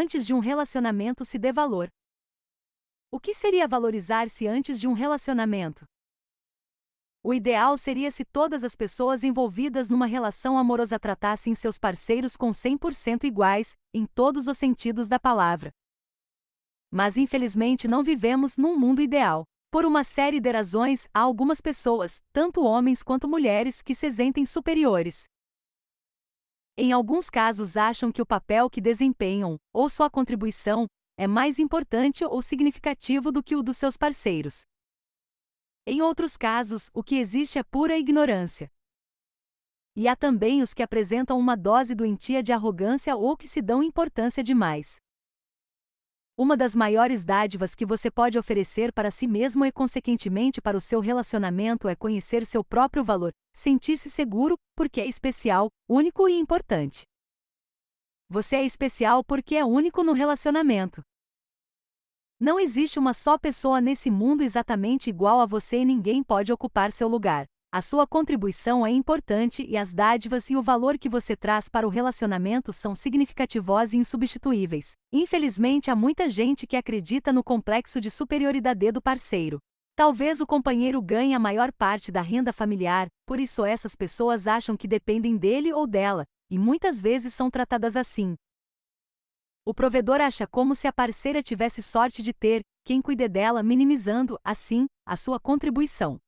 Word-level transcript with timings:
antes 0.00 0.24
de 0.26 0.32
um 0.32 0.38
relacionamento 0.38 1.26
se 1.26 1.38
dê 1.38 1.52
valor. 1.52 1.90
O 3.10 3.20
que 3.20 3.34
seria 3.34 3.68
valorizar-se 3.68 4.46
antes 4.46 4.80
de 4.80 4.88
um 4.88 4.94
relacionamento? 4.94 5.84
O 7.22 7.34
ideal 7.34 7.76
seria 7.76 8.10
se 8.10 8.24
todas 8.24 8.64
as 8.64 8.74
pessoas 8.74 9.22
envolvidas 9.22 9.90
numa 9.90 10.06
relação 10.06 10.56
amorosa 10.56 10.98
tratassem 10.98 11.54
seus 11.54 11.78
parceiros 11.78 12.34
com 12.34 12.48
100% 12.48 13.24
iguais, 13.24 13.76
em 13.92 14.06
todos 14.06 14.46
os 14.46 14.56
sentidos 14.56 15.06
da 15.06 15.20
palavra. 15.20 15.70
Mas 16.90 17.18
infelizmente 17.18 17.86
não 17.86 18.02
vivemos 18.02 18.56
num 18.56 18.78
mundo 18.78 19.02
ideal. 19.02 19.44
Por 19.70 19.84
uma 19.84 20.02
série 20.02 20.40
de 20.40 20.50
razões, 20.50 21.08
há 21.12 21.20
algumas 21.20 21.60
pessoas, 21.60 22.22
tanto 22.32 22.64
homens 22.64 23.02
quanto 23.02 23.28
mulheres, 23.28 23.82
que 23.82 23.94
se 23.94 24.10
sentem 24.10 24.46
superiores. 24.46 25.24
Em 26.82 26.92
alguns 26.92 27.28
casos 27.28 27.76
acham 27.76 28.10
que 28.10 28.22
o 28.22 28.26
papel 28.26 28.70
que 28.70 28.80
desempenham, 28.80 29.58
ou 29.70 29.86
sua 29.90 30.08
contribuição, 30.08 30.86
é 31.14 31.26
mais 31.26 31.58
importante 31.58 32.24
ou 32.24 32.40
significativo 32.40 33.30
do 33.30 33.42
que 33.42 33.54
o 33.54 33.62
dos 33.62 33.76
seus 33.76 33.98
parceiros. 33.98 34.62
Em 35.86 36.00
outros 36.00 36.38
casos, 36.38 36.88
o 36.94 37.02
que 37.02 37.16
existe 37.16 37.58
é 37.58 37.62
pura 37.62 37.98
ignorância. 37.98 38.72
E 39.94 40.08
há 40.08 40.16
também 40.16 40.62
os 40.62 40.72
que 40.72 40.82
apresentam 40.82 41.38
uma 41.38 41.54
dose 41.54 41.94
doentia 41.94 42.42
de 42.42 42.50
arrogância 42.50 43.14
ou 43.14 43.36
que 43.36 43.46
se 43.46 43.60
dão 43.60 43.82
importância 43.82 44.42
demais. 44.42 44.96
Uma 46.42 46.56
das 46.56 46.74
maiores 46.74 47.22
dádivas 47.22 47.74
que 47.74 47.84
você 47.84 48.10
pode 48.10 48.38
oferecer 48.38 48.94
para 48.94 49.10
si 49.10 49.26
mesmo 49.26 49.62
e, 49.66 49.70
consequentemente, 49.70 50.58
para 50.58 50.74
o 50.74 50.80
seu 50.80 50.98
relacionamento 50.98 51.86
é 51.86 51.94
conhecer 51.94 52.46
seu 52.46 52.64
próprio 52.64 53.04
valor, 53.04 53.30
sentir-se 53.52 54.08
seguro, 54.10 54.56
porque 54.74 55.02
é 55.02 55.06
especial, 55.06 55.68
único 55.86 56.26
e 56.30 56.32
importante. 56.32 57.02
Você 58.26 58.56
é 58.56 58.64
especial 58.64 59.22
porque 59.22 59.54
é 59.54 59.66
único 59.66 60.02
no 60.02 60.14
relacionamento. 60.14 61.02
Não 62.40 62.58
existe 62.58 62.98
uma 62.98 63.12
só 63.12 63.36
pessoa 63.36 63.78
nesse 63.78 64.10
mundo 64.10 64.40
exatamente 64.42 65.10
igual 65.10 65.42
a 65.42 65.46
você 65.46 65.80
e 65.80 65.84
ninguém 65.84 66.24
pode 66.24 66.50
ocupar 66.50 66.90
seu 66.90 67.06
lugar. 67.06 67.44
A 67.72 67.80
sua 67.80 68.04
contribuição 68.04 68.84
é 68.84 68.90
importante 68.90 69.64
e 69.64 69.76
as 69.76 69.94
dádivas 69.94 70.50
e 70.50 70.56
o 70.56 70.62
valor 70.62 70.98
que 70.98 71.08
você 71.08 71.36
traz 71.36 71.68
para 71.68 71.86
o 71.86 71.90
relacionamento 71.90 72.72
são 72.72 72.96
significativos 72.96 73.92
e 73.92 73.96
insubstituíveis. 73.96 74.94
Infelizmente, 75.12 75.88
há 75.88 75.94
muita 75.94 76.28
gente 76.28 76.66
que 76.66 76.76
acredita 76.76 77.32
no 77.32 77.44
complexo 77.44 78.00
de 78.00 78.10
superioridade 78.10 78.90
do 78.90 79.00
parceiro. 79.00 79.60
Talvez 79.94 80.40
o 80.40 80.46
companheiro 80.48 81.00
ganhe 81.00 81.32
a 81.32 81.38
maior 81.38 81.70
parte 81.72 82.10
da 82.10 82.20
renda 82.20 82.52
familiar, 82.52 83.06
por 83.24 83.38
isso 83.38 83.64
essas 83.64 83.94
pessoas 83.94 84.48
acham 84.48 84.76
que 84.76 84.88
dependem 84.88 85.36
dele 85.36 85.72
ou 85.72 85.86
dela, 85.86 86.24
e 86.50 86.58
muitas 86.58 87.00
vezes 87.00 87.32
são 87.34 87.48
tratadas 87.48 87.94
assim. 87.94 88.34
O 89.64 89.72
provedor 89.72 90.20
acha 90.20 90.44
como 90.44 90.74
se 90.74 90.88
a 90.88 90.92
parceira 90.92 91.40
tivesse 91.40 91.84
sorte 91.84 92.20
de 92.20 92.32
ter 92.32 92.62
quem 92.84 93.00
cuide 93.00 93.28
dela, 93.28 93.62
minimizando, 93.62 94.36
assim, 94.42 94.86
a 95.06 95.14
sua 95.14 95.38
contribuição. 95.38 96.18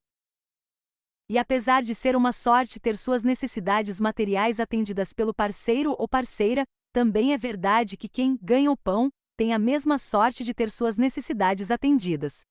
E 1.32 1.38
apesar 1.38 1.82
de 1.82 1.94
ser 1.94 2.14
uma 2.14 2.30
sorte 2.30 2.78
ter 2.78 2.94
suas 2.94 3.22
necessidades 3.22 3.98
materiais 3.98 4.60
atendidas 4.60 5.14
pelo 5.14 5.32
parceiro 5.32 5.96
ou 5.98 6.06
parceira, 6.06 6.62
também 6.92 7.32
é 7.32 7.38
verdade 7.38 7.96
que 7.96 8.06
quem 8.06 8.38
ganha 8.42 8.70
o 8.70 8.76
pão 8.76 9.08
tem 9.34 9.54
a 9.54 9.58
mesma 9.58 9.96
sorte 9.96 10.44
de 10.44 10.52
ter 10.52 10.70
suas 10.70 10.98
necessidades 10.98 11.70
atendidas. 11.70 12.42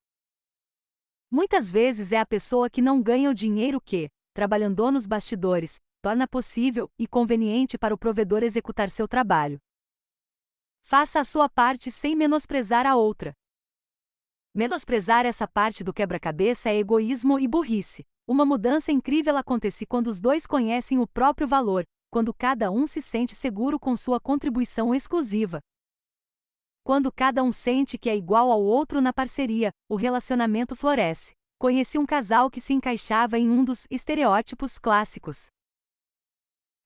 Muitas 1.30 1.72
vezes 1.72 2.12
é 2.12 2.18
a 2.18 2.26
pessoa 2.26 2.72
que 2.72 2.82
não 2.82 3.04
ganha 3.04 3.30
o 3.30 3.36
dinheiro 3.36 3.80
que, 3.80 4.10
trabalhando 4.34 4.92
nos 4.92 5.06
bastidores, 5.06 5.80
torna 6.02 6.28
possível 6.28 6.90
e 6.98 7.06
conveniente 7.06 7.78
para 7.78 7.94
o 7.94 7.98
provedor 8.00 8.42
executar 8.42 8.90
seu 8.90 9.08
trabalho. 9.08 9.60
Faça 10.82 11.20
a 11.20 11.24
sua 11.24 11.48
parte 11.48 11.92
sem 11.92 12.16
menosprezar 12.16 12.88
a 12.88 12.96
outra. 12.96 13.32
Menosprezar 14.54 15.26
essa 15.26 15.48
parte 15.48 15.82
do 15.82 15.94
quebra-cabeça 15.94 16.70
é 16.70 16.78
egoísmo 16.78 17.40
e 17.40 17.48
burrice. 17.48 18.06
Uma 18.28 18.46
mudança 18.46 18.92
incrível 18.92 19.38
acontece 19.38 19.86
quando 19.86 20.08
os 20.08 20.20
dois 20.20 20.46
conhecem 20.46 21.00
o 21.00 21.08
próprio 21.08 21.48
valor, 21.48 21.86
quando 22.10 22.34
cada 22.34 22.70
um 22.70 22.86
se 22.86 23.02
sente 23.02 23.34
seguro 23.34 23.80
com 23.80 23.96
sua 23.96 24.20
contribuição 24.20 24.94
exclusiva. 24.94 25.62
Quando 26.84 27.10
cada 27.14 27.42
um 27.42 27.52
sente 27.52 27.98
que 27.98 28.10
é 28.10 28.16
igual 28.18 28.52
ao 28.52 28.62
outro 28.62 29.00
na 29.00 29.14
parceria, 29.14 29.72
o 29.88 29.96
relacionamento 29.96 30.76
floresce. 30.76 31.34
Conheci 31.58 31.98
um 31.98 32.06
casal 32.06 32.50
que 32.50 32.60
se 32.60 32.74
encaixava 32.74 33.40
em 33.40 33.50
um 33.50 33.64
dos 33.64 33.88
estereótipos 33.90 34.78
clássicos. 34.78 35.46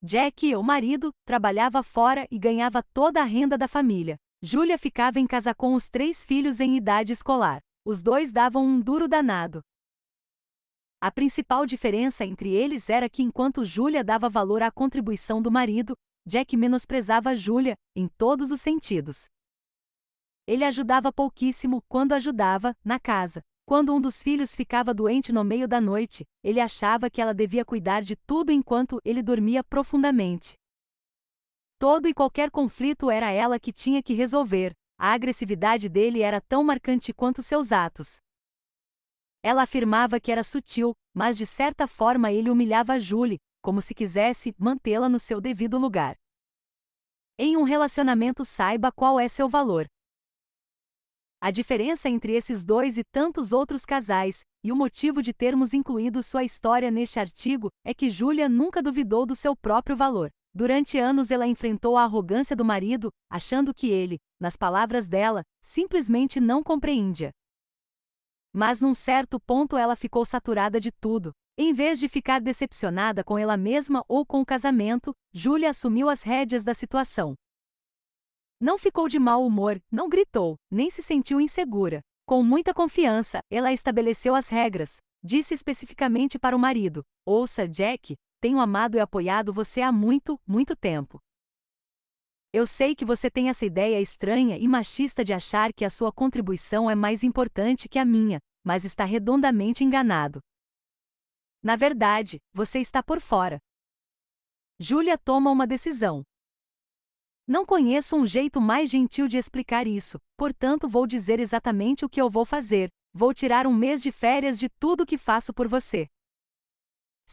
Jack, 0.04 0.56
o 0.56 0.62
marido, 0.62 1.12
trabalhava 1.26 1.82
fora 1.82 2.28
e 2.30 2.38
ganhava 2.38 2.84
toda 2.94 3.22
a 3.22 3.24
renda 3.24 3.58
da 3.58 3.68
família. 3.68 4.18
Júlia 4.42 4.78
ficava 4.78 5.20
em 5.20 5.26
casa 5.26 5.56
com 5.56 5.74
os 5.74 5.90
três 5.90 6.26
filhos 6.26 6.60
em 6.60 6.76
idade 6.76 7.12
escolar. 7.12 7.62
Os 7.86 8.02
dois 8.02 8.32
davam 8.32 8.66
um 8.66 8.80
duro 8.80 9.08
danado. 9.08 9.62
A 11.02 11.12
principal 11.12 11.66
diferença 11.66 12.26
entre 12.26 12.50
eles 12.50 12.90
era 12.90 13.10
que 13.10 13.22
enquanto 13.22 13.64
Júlia 13.64 14.04
dava 14.04 14.30
valor 14.30 14.64
à 14.64 14.72
contribuição 14.72 15.42
do 15.42 15.52
marido, 15.52 15.96
Jack 16.28 16.58
menosprezava 16.58 17.36
Júlia, 17.36 17.76
em 17.96 18.08
todos 18.08 18.50
os 18.50 18.60
sentidos. 18.60 19.26
Ele 20.48 20.64
ajudava 20.64 21.12
pouquíssimo 21.12 21.84
quando 21.88 22.14
ajudava, 22.14 22.76
na 22.84 23.00
casa. 23.00 23.42
Quando 23.68 23.94
um 23.94 24.02
dos 24.02 24.22
filhos 24.22 24.54
ficava 24.54 24.94
doente 24.94 25.32
no 25.32 25.44
meio 25.44 25.68
da 25.68 25.82
noite, 25.82 26.24
ele 26.44 26.60
achava 26.60 27.10
que 27.10 27.20
ela 27.20 27.34
devia 27.34 27.66
cuidar 27.66 28.02
de 28.02 28.16
tudo 28.16 28.52
enquanto 28.52 29.00
ele 29.04 29.24
dormia 29.24 29.64
profundamente. 29.64 30.56
Todo 31.78 32.08
e 32.08 32.14
qualquer 32.14 32.50
conflito 32.50 33.10
era 33.12 33.30
ela 33.32 33.60
que 33.60 33.72
tinha 33.72 34.02
que 34.02 34.14
resolver. 34.14 34.74
A 34.98 35.12
agressividade 35.12 35.90
dele 35.90 36.22
era 36.22 36.40
tão 36.40 36.64
marcante 36.64 37.14
quanto 37.14 37.42
seus 37.42 37.72
atos. 37.72 38.18
Ela 39.44 39.64
afirmava 39.64 40.20
que 40.20 40.32
era 40.32 40.42
sutil, 40.42 40.94
mas 41.14 41.38
de 41.38 41.46
certa 41.46 41.86
forma 41.86 42.32
ele 42.32 42.50
humilhava 42.50 43.00
Julie, 43.00 43.38
como 43.62 43.82
se 43.82 43.94
quisesse 43.94 44.56
mantê-la 44.58 45.10
no 45.10 45.20
seu 45.20 45.42
devido 45.42 45.78
lugar. 45.78 46.16
Em 47.38 47.58
um 47.58 47.64
relacionamento, 47.64 48.46
saiba 48.46 48.92
qual 48.92 49.20
é 49.20 49.28
seu 49.28 49.50
valor. 49.50 49.86
A 51.42 51.52
diferença 51.52 52.10
entre 52.10 52.34
esses 52.34 52.64
dois 52.64 52.98
e 52.98 53.04
tantos 53.04 53.52
outros 53.52 53.86
casais, 53.86 54.42
e 54.64 54.72
o 54.72 54.76
motivo 54.76 55.22
de 55.22 55.34
termos 55.34 55.74
incluído 55.74 56.24
sua 56.24 56.44
história 56.44 56.90
neste 56.90 57.20
artigo, 57.20 57.70
é 57.84 57.94
que 57.94 58.10
Julia 58.10 58.48
nunca 58.48 58.82
duvidou 58.82 59.26
do 59.26 59.36
seu 59.36 59.56
próprio 59.56 59.96
valor. 59.96 60.32
Durante 60.56 60.98
anos 60.98 61.32
ela 61.32 61.46
enfrentou 61.46 61.98
a 61.98 62.04
arrogância 62.04 62.56
do 62.56 62.64
marido, 62.64 63.12
achando 63.30 63.74
que 63.74 63.90
ele, 63.90 64.20
nas 64.40 64.56
palavras 64.56 65.06
dela, 65.06 65.44
simplesmente 65.62 66.40
não 66.40 66.64
compreendia. 66.64 67.32
Mas 68.54 68.80
num 68.80 68.94
certo 68.94 69.38
ponto 69.38 69.76
ela 69.76 69.98
ficou 69.98 70.24
saturada 70.24 70.80
de 70.80 70.94
tudo. 70.94 71.34
Em 71.58 71.74
vez 71.74 72.00
de 72.00 72.08
ficar 72.08 72.40
decepcionada 72.40 73.22
com 73.22 73.38
ela 73.38 73.58
mesma 73.58 74.02
ou 74.08 74.26
com 74.26 74.40
o 74.40 74.46
casamento, 74.46 75.14
Julia 75.34 75.72
assumiu 75.72 76.08
as 76.08 76.24
rédeas 76.24 76.64
da 76.64 76.74
situação. 76.74 77.36
Não 78.58 78.78
ficou 78.78 79.10
de 79.10 79.20
mau 79.20 79.46
humor, 79.46 79.82
não 79.92 80.08
gritou, 80.08 80.56
nem 80.72 80.90
se 80.90 81.04
sentiu 81.04 81.42
insegura. 81.42 82.00
Com 82.26 82.42
muita 82.42 82.74
confiança, 82.74 83.42
ela 83.52 83.74
estabeleceu 83.74 84.34
as 84.34 84.48
regras. 84.48 84.98
Disse 85.22 85.54
especificamente 85.54 86.40
para 86.40 86.56
o 86.56 86.60
marido: 86.60 87.04
Ouça, 87.26 87.68
Jack, 87.68 88.16
tenho 88.40 88.60
amado 88.60 88.96
e 88.96 89.00
apoiado 89.00 89.54
você 89.54 89.82
há 89.82 89.92
muito, 89.92 90.40
muito 90.46 90.76
tempo. 90.76 91.20
Eu 92.54 92.66
sei 92.66 92.96
que 92.96 93.04
você 93.04 93.30
tem 93.30 93.50
essa 93.50 93.66
ideia 93.66 94.00
estranha 94.00 94.58
e 94.58 94.68
machista 94.68 95.26
de 95.26 95.34
achar 95.34 95.74
que 95.74 95.84
a 95.84 95.90
sua 95.90 96.12
contribuição 96.12 96.90
é 96.90 96.96
mais 96.96 97.24
importante 97.24 97.90
que 97.90 98.00
a 98.00 98.06
minha, 98.06 98.40
mas 98.64 98.86
está 98.86 99.04
redondamente 99.04 99.84
enganado. 99.84 100.40
Na 101.62 101.76
verdade, 101.76 102.40
você 102.54 102.80
está 102.80 103.04
por 103.04 103.20
fora. 103.20 103.60
Júlia 104.80 105.18
toma 105.18 105.52
uma 105.52 105.68
decisão. 105.68 106.24
Não 107.48 107.66
conheço 107.66 108.16
um 108.16 108.26
jeito 108.26 108.62
mais 108.62 108.90
gentil 108.90 109.28
de 109.28 109.38
explicar 109.38 109.86
isso, 109.86 110.20
portanto 110.38 110.88
vou 110.88 111.06
dizer 111.06 111.40
exatamente 111.40 112.06
o 112.06 112.10
que 112.10 112.22
eu 112.22 112.30
vou 112.30 112.46
fazer. 112.46 112.90
Vou 113.14 113.34
tirar 113.34 113.68
um 113.68 113.74
mês 113.74 114.02
de 114.02 114.12
férias 114.12 114.58
de 114.58 114.68
tudo 114.70 115.06
que 115.06 115.18
faço 115.18 115.54
por 115.54 115.68
você. 115.68 116.08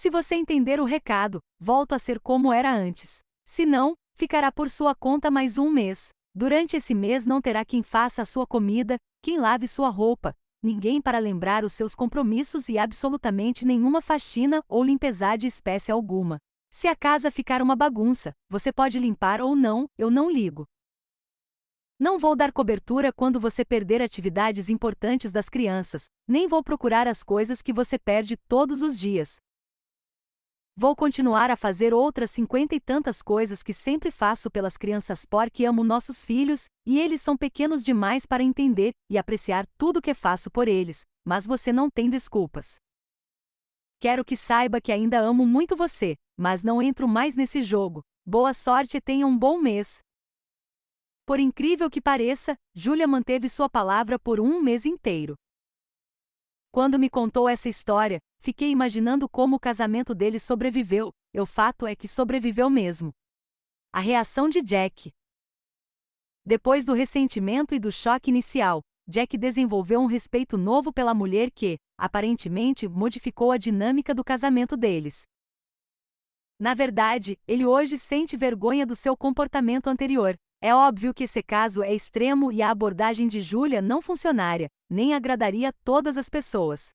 Se 0.02 0.10
você 0.10 0.34
entender 0.34 0.80
o 0.80 0.84
recado, 0.84 1.40
volto 1.60 1.92
a 1.92 1.98
ser 1.98 2.18
como 2.18 2.52
era 2.52 2.74
antes. 2.74 3.20
Se 3.44 3.64
não, 3.64 3.94
ficará 4.16 4.50
por 4.50 4.68
sua 4.68 4.94
conta 4.94 5.30
mais 5.30 5.58
um 5.58 5.70
mês. 5.70 6.08
Durante 6.34 6.76
esse 6.76 6.94
mês 6.94 7.26
não 7.26 7.40
terá 7.40 7.64
quem 7.64 7.82
faça 7.82 8.22
a 8.22 8.24
sua 8.24 8.46
comida, 8.46 8.96
quem 9.22 9.38
lave 9.38 9.68
sua 9.68 9.90
roupa, 9.90 10.34
ninguém 10.62 11.00
para 11.00 11.18
lembrar 11.18 11.62
os 11.62 11.72
seus 11.74 11.94
compromissos 11.94 12.68
e 12.68 12.78
absolutamente 12.78 13.64
nenhuma 13.64 14.00
faxina 14.00 14.60
ou 14.66 14.82
limpeza 14.82 15.36
de 15.36 15.46
espécie 15.46 15.92
alguma. 15.92 16.38
Se 16.70 16.88
a 16.88 16.96
casa 16.96 17.30
ficar 17.30 17.60
uma 17.60 17.76
bagunça, 17.76 18.32
você 18.48 18.72
pode 18.72 18.98
limpar 18.98 19.42
ou 19.42 19.54
não, 19.54 19.86
eu 19.98 20.10
não 20.10 20.30
ligo. 20.30 20.66
Não 21.96 22.18
vou 22.18 22.34
dar 22.34 22.50
cobertura 22.50 23.12
quando 23.12 23.38
você 23.38 23.64
perder 23.64 24.02
atividades 24.02 24.70
importantes 24.70 25.30
das 25.30 25.48
crianças, 25.48 26.06
nem 26.26 26.48
vou 26.48 26.64
procurar 26.64 27.06
as 27.06 27.22
coisas 27.22 27.62
que 27.62 27.72
você 27.72 27.98
perde 27.98 28.36
todos 28.36 28.82
os 28.82 28.98
dias. 28.98 29.36
Vou 30.74 30.96
continuar 30.96 31.50
a 31.50 31.56
fazer 31.56 31.92
outras 31.92 32.30
cinquenta 32.30 32.74
e 32.74 32.80
tantas 32.80 33.20
coisas 33.20 33.62
que 33.62 33.74
sempre 33.74 34.10
faço 34.10 34.50
pelas 34.50 34.78
crianças 34.78 35.26
porque 35.26 35.66
amo 35.66 35.84
nossos 35.84 36.24
filhos, 36.24 36.64
e 36.86 36.98
eles 36.98 37.20
são 37.20 37.36
pequenos 37.36 37.84
demais 37.84 38.24
para 38.24 38.42
entender 38.42 38.92
e 39.10 39.18
apreciar 39.18 39.66
tudo 39.76 40.00
que 40.00 40.14
faço 40.14 40.50
por 40.50 40.66
eles, 40.66 41.02
mas 41.26 41.46
você 41.46 41.74
não 41.74 41.90
tem 41.90 42.08
desculpas. 42.08 42.76
Quero 44.00 44.24
que 44.24 44.34
saiba 44.34 44.80
que 44.80 44.90
ainda 44.90 45.20
amo 45.20 45.46
muito 45.46 45.76
você, 45.76 46.16
mas 46.38 46.62
não 46.62 46.80
entro 46.80 47.06
mais 47.06 47.36
nesse 47.36 47.62
jogo. 47.62 48.02
Boa 48.24 48.54
sorte 48.54 48.96
e 48.96 49.00
tenha 49.00 49.26
um 49.26 49.36
bom 49.38 49.58
mês. 49.58 49.98
Por 51.26 51.38
incrível 51.38 51.90
que 51.90 52.00
pareça, 52.00 52.56
Júlia 52.74 53.06
manteve 53.06 53.46
sua 53.46 53.68
palavra 53.68 54.18
por 54.18 54.40
um 54.40 54.62
mês 54.62 54.86
inteiro. 54.86 55.34
Quando 56.72 56.98
me 56.98 57.10
contou 57.10 57.50
essa 57.50 57.68
história, 57.68 58.18
fiquei 58.38 58.70
imaginando 58.70 59.28
como 59.28 59.56
o 59.56 59.60
casamento 59.60 60.14
dele 60.14 60.38
sobreviveu, 60.38 61.12
e 61.34 61.38
o 61.38 61.44
fato 61.44 61.86
é 61.86 61.94
que 61.94 62.08
sobreviveu 62.08 62.70
mesmo. 62.70 63.12
A 63.92 64.00
reação 64.00 64.48
de 64.48 64.62
Jack. 64.62 65.12
Depois 66.46 66.86
do 66.86 66.94
ressentimento 66.94 67.74
e 67.74 67.78
do 67.78 67.92
choque 67.92 68.30
inicial, 68.30 68.80
Jack 69.06 69.36
desenvolveu 69.36 70.00
um 70.00 70.06
respeito 70.06 70.56
novo 70.56 70.90
pela 70.90 71.12
mulher 71.12 71.50
que, 71.50 71.76
aparentemente, 71.98 72.88
modificou 72.88 73.52
a 73.52 73.58
dinâmica 73.58 74.14
do 74.14 74.24
casamento 74.24 74.74
deles. 74.74 75.24
Na 76.58 76.72
verdade, 76.72 77.38
ele 77.46 77.66
hoje 77.66 77.98
sente 77.98 78.34
vergonha 78.34 78.86
do 78.86 78.96
seu 78.96 79.14
comportamento 79.14 79.88
anterior. 79.88 80.38
É 80.64 80.72
óbvio 80.72 81.12
que 81.12 81.24
esse 81.24 81.42
caso 81.42 81.82
é 81.82 81.92
extremo 81.92 82.52
e 82.52 82.62
a 82.62 82.70
abordagem 82.70 83.26
de 83.26 83.40
Julia 83.40 83.82
não 83.82 84.00
funcionaria, 84.00 84.68
nem 84.88 85.12
agradaria 85.12 85.72
todas 85.82 86.16
as 86.16 86.28
pessoas. 86.28 86.90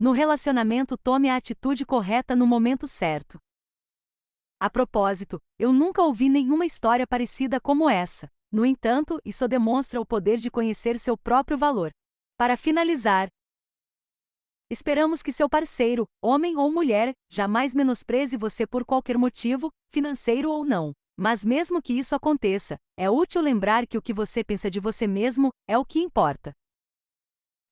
No 0.00 0.12
relacionamento, 0.12 0.96
tome 0.96 1.28
a 1.28 1.36
atitude 1.36 1.84
correta 1.84 2.34
no 2.34 2.46
momento 2.46 2.86
certo. 2.86 3.38
A 4.58 4.70
propósito, 4.70 5.38
eu 5.58 5.74
nunca 5.74 6.00
ouvi 6.00 6.30
nenhuma 6.30 6.64
história 6.64 7.06
parecida 7.06 7.60
como 7.60 7.86
essa. 7.86 8.30
No 8.50 8.64
entanto, 8.64 9.20
isso 9.26 9.46
demonstra 9.46 10.00
o 10.00 10.06
poder 10.06 10.38
de 10.38 10.50
conhecer 10.50 10.98
seu 10.98 11.18
próprio 11.18 11.58
valor. 11.58 11.90
Para 12.38 12.56
finalizar, 12.56 13.28
esperamos 14.70 15.22
que 15.22 15.32
seu 15.32 15.50
parceiro, 15.50 16.06
homem 16.22 16.56
ou 16.56 16.72
mulher, 16.72 17.12
jamais 17.30 17.74
menospreze 17.74 18.38
você 18.38 18.66
por 18.66 18.86
qualquer 18.86 19.18
motivo, 19.18 19.70
financeiro 19.90 20.50
ou 20.50 20.64
não. 20.64 20.94
Mas 21.20 21.44
mesmo 21.44 21.82
que 21.82 21.92
isso 21.92 22.14
aconteça, 22.14 22.76
é 22.96 23.10
útil 23.10 23.42
lembrar 23.42 23.88
que 23.88 23.98
o 23.98 24.02
que 24.02 24.14
você 24.14 24.44
pensa 24.44 24.70
de 24.70 24.78
você 24.78 25.04
mesmo 25.04 25.50
é 25.66 25.76
o 25.76 25.84
que 25.84 25.98
importa. 25.98 26.52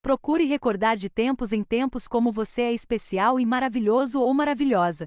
Procure 0.02 0.44
recordar 0.44 0.96
de 0.96 1.08
tempos 1.08 1.52
em 1.52 1.62
tempos 1.62 2.08
como 2.08 2.32
você 2.32 2.62
é 2.62 2.72
especial 2.72 3.38
e 3.38 3.46
maravilhoso 3.46 4.20
ou 4.20 4.34
maravilhosa. 4.34 5.06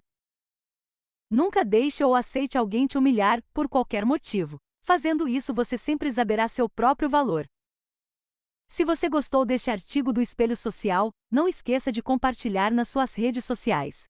Nunca 1.30 1.66
deixe 1.66 2.02
ou 2.02 2.16
aceite 2.16 2.58
alguém 2.58 2.88
te 2.88 2.98
humilhar 2.98 3.44
por 3.54 3.68
qualquer 3.68 4.06
motivo. 4.06 4.58
Fazendo 4.82 5.28
isso, 5.28 5.54
você 5.54 5.78
sempre 5.78 6.10
saberá 6.10 6.48
seu 6.48 6.70
próprio 6.70 7.10
valor. 7.10 7.46
Se 8.70 8.86
você 8.86 9.10
gostou 9.10 9.46
deste 9.46 9.70
artigo 9.70 10.14
do 10.14 10.22
Espelho 10.22 10.56
Social, 10.56 11.12
não 11.30 11.46
esqueça 11.46 11.92
de 11.92 12.02
compartilhar 12.02 12.72
nas 12.72 12.88
suas 12.88 13.16
redes 13.16 13.44
sociais. 13.44 14.06